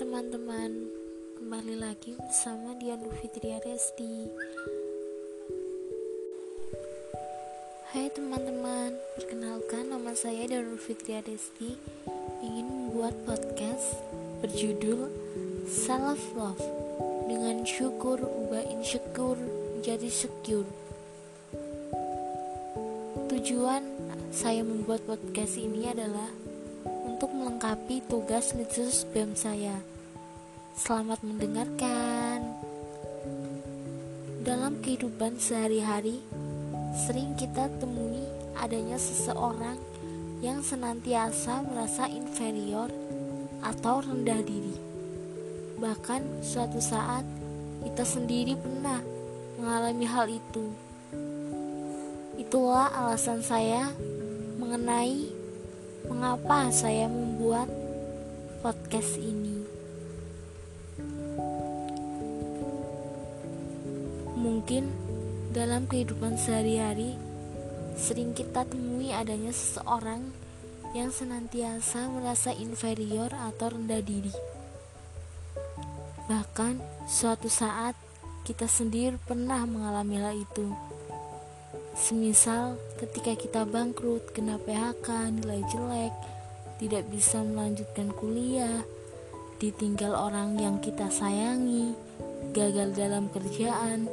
[0.00, 0.88] Teman-teman,
[1.36, 4.30] kembali lagi bersama Dian Fitria Resti.
[7.92, 11.76] Hai teman-teman, perkenalkan nama saya Dian Fitria Resti
[12.40, 14.00] ingin membuat podcast
[14.40, 15.12] berjudul
[15.68, 16.64] Self Love
[17.28, 19.40] dengan syukur ubah insecure
[19.76, 20.68] menjadi secure.
[23.28, 23.84] Tujuan
[24.32, 26.51] saya membuat podcast ini adalah
[27.22, 29.78] untuk melengkapi tugas litsus BEM saya.
[30.74, 32.42] Selamat mendengarkan.
[34.42, 36.18] Dalam kehidupan sehari-hari,
[37.06, 38.26] sering kita temui
[38.58, 39.78] adanya seseorang
[40.42, 42.90] yang senantiasa merasa inferior
[43.62, 44.74] atau rendah diri.
[45.78, 47.22] Bahkan suatu saat
[47.86, 48.98] kita sendiri pernah
[49.62, 50.74] mengalami hal itu.
[52.34, 53.94] Itulah alasan saya
[54.58, 55.31] mengenai
[56.08, 57.70] mengapa saya membuat
[58.62, 59.62] podcast ini.
[64.38, 64.90] Mungkin
[65.52, 67.14] dalam kehidupan sehari-hari
[67.94, 70.32] sering kita temui adanya seseorang
[70.92, 74.32] yang senantiasa merasa inferior atau rendah diri.
[76.28, 77.94] Bahkan suatu saat
[78.42, 80.66] kita sendiri pernah mengalami hal itu.
[81.92, 86.14] Semisal ketika kita bangkrut, kena PHK, nilai jelek,
[86.80, 88.80] tidak bisa melanjutkan kuliah,
[89.60, 91.92] ditinggal orang yang kita sayangi,
[92.56, 94.08] gagal dalam kerjaan,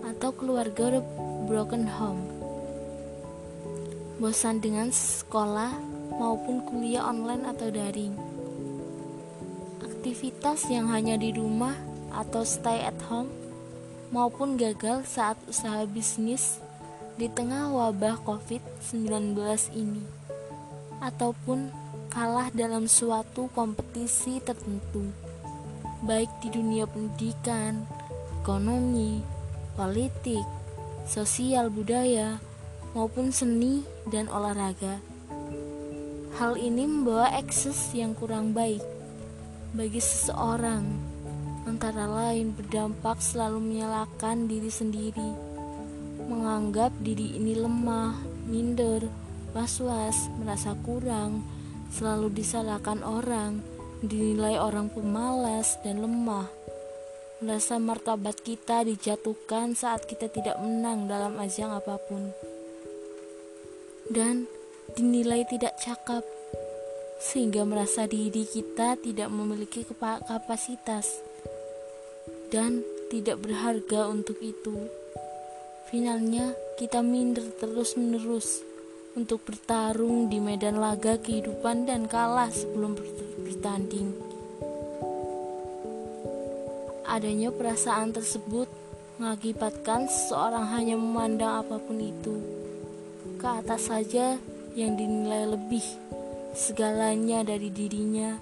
[0.00, 1.04] atau keluarga
[1.44, 2.24] broken home.
[4.16, 5.76] Bosan dengan sekolah
[6.16, 8.16] maupun kuliah online atau daring.
[9.84, 11.76] Aktivitas yang hanya di rumah
[12.16, 13.28] atau stay at home
[14.08, 16.58] maupun gagal saat usaha bisnis
[17.20, 19.36] di tengah wabah COVID-19
[19.76, 20.00] ini,
[21.04, 21.68] ataupun
[22.08, 25.04] kalah dalam suatu kompetisi tertentu,
[26.00, 27.84] baik di dunia pendidikan,
[28.40, 29.20] ekonomi,
[29.76, 30.48] politik,
[31.04, 32.40] sosial budaya,
[32.96, 35.04] maupun seni dan olahraga.
[36.40, 38.80] Hal ini membawa ekses yang kurang baik
[39.76, 40.88] bagi seseorang,
[41.68, 45.49] antara lain berdampak selalu menyalahkan diri sendiri
[46.30, 48.14] menganggap diri ini lemah,
[48.46, 49.10] minder,
[49.50, 51.42] was-was, merasa kurang,
[51.90, 53.58] selalu disalahkan orang,
[54.00, 56.46] dinilai orang pemalas dan lemah.
[57.42, 62.30] Merasa martabat kita dijatuhkan saat kita tidak menang dalam ajang apa pun.
[64.06, 64.46] Dan
[64.94, 66.22] dinilai tidak cakap,
[67.18, 69.82] sehingga merasa diri kita tidak memiliki
[70.28, 71.24] kapasitas
[72.52, 74.99] dan tidak berharga untuk itu.
[75.90, 78.62] Finalnya, kita minder terus-menerus
[79.18, 82.94] untuk bertarung di medan laga kehidupan dan kalah sebelum
[83.42, 84.14] bertanding.
[87.10, 88.70] Adanya perasaan tersebut
[89.18, 92.38] mengakibatkan seseorang hanya memandang apa pun itu
[93.42, 94.38] ke atas saja
[94.78, 95.82] yang dinilai lebih
[96.54, 98.38] segalanya dari dirinya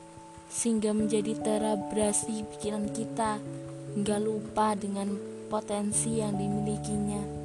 [0.53, 3.41] sehingga menjadi terabrasi pikiran kita
[3.97, 5.17] hingga lupa dengan
[5.49, 7.38] potensi yang dimilikinya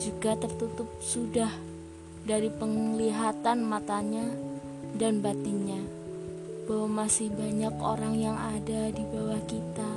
[0.00, 1.52] juga tertutup sudah
[2.24, 4.24] dari penglihatan matanya
[4.96, 5.84] dan batinnya
[6.64, 9.90] bahwa masih banyak orang yang ada di bawah kita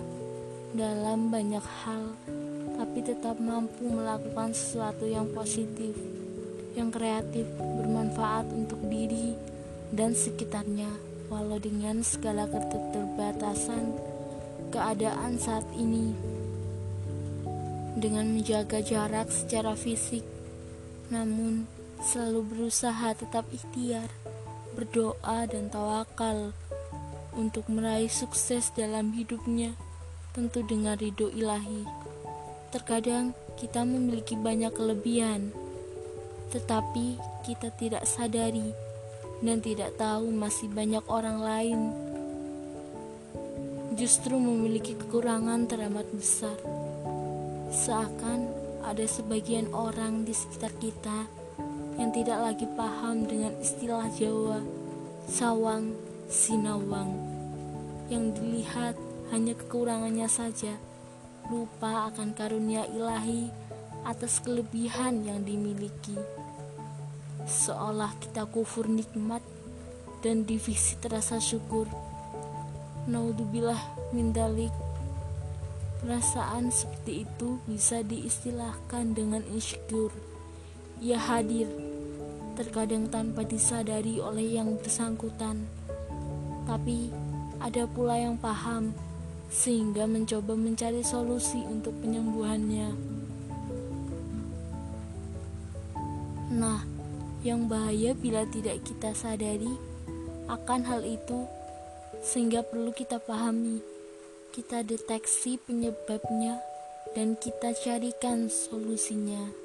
[0.75, 2.14] dalam banyak hal
[2.75, 5.96] tapi tetap mampu melakukan sesuatu yang positif
[6.74, 9.38] yang kreatif bermanfaat untuk diri
[9.94, 10.90] dan sekitarnya.
[11.30, 13.94] Walau dengan segala keterbatasan
[14.70, 16.14] keadaan saat ini
[17.93, 20.25] dengan menjaga jarak secara fisik,
[21.13, 21.69] namun
[22.01, 24.09] selalu berusaha tetap ikhtiar,
[24.73, 26.51] berdoa, dan tawakal
[27.37, 29.77] untuk meraih sukses dalam hidupnya,
[30.33, 31.85] tentu dengan ridho ilahi.
[32.73, 35.53] Terkadang kita memiliki banyak kelebihan,
[36.49, 38.73] tetapi kita tidak sadari
[39.46, 41.79] dan tidak tahu masih banyak orang lain
[43.93, 46.57] justru memiliki kekurangan teramat besar.
[47.84, 48.47] Seakan
[48.88, 51.28] ada sebagian orang di sekitar kita
[52.00, 54.64] yang tidak lagi paham dengan istilah Jawa
[55.28, 55.91] sawang
[56.32, 57.12] sinawang
[58.08, 58.96] yang dilihat
[59.35, 60.80] hanya kekurangannya saja.
[61.52, 63.52] Lupa akan karunia ilahi
[64.08, 66.16] atas kelebihan yang dimiliki.
[67.44, 69.44] Seolah kita kufur nikmat
[70.24, 71.91] dan divisi terasa syukur.
[73.12, 74.72] Naudzubillah mindalik
[76.03, 80.11] Perasaan seperti itu bisa diistilahkan dengan insecure.
[81.00, 81.72] Ia hadir,
[82.59, 85.64] terkadang tanpa disadari oleh yang bersangkutan.
[86.67, 87.08] Tapi
[87.64, 88.91] ada pula yang paham
[89.47, 92.90] sehingga mencoba mencari solusi untuk penyembuhannya.
[96.52, 96.84] Nah,
[97.47, 99.72] yang bahaya bila tidak kita sadari
[100.52, 101.47] akan hal itu,
[102.20, 103.92] sehingga perlu kita pahami,
[104.53, 106.61] kita deteksi penyebabnya,
[107.17, 109.62] dan kita carikan solusinya.